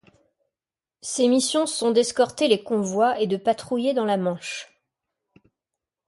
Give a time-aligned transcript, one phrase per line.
[1.01, 4.75] Ses missions sont d'escorter les convois et de patrouiller dans la Manche.